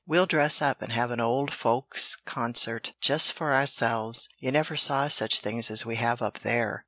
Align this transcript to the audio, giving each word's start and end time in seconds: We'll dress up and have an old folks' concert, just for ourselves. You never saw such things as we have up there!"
We'll 0.07 0.25
dress 0.25 0.63
up 0.63 0.81
and 0.81 0.91
have 0.93 1.11
an 1.11 1.19
old 1.19 1.53
folks' 1.53 2.15
concert, 2.15 2.93
just 3.01 3.33
for 3.33 3.53
ourselves. 3.53 4.27
You 4.39 4.51
never 4.51 4.75
saw 4.75 5.07
such 5.09 5.37
things 5.41 5.69
as 5.69 5.85
we 5.85 5.97
have 5.97 6.23
up 6.23 6.39
there!" 6.39 6.79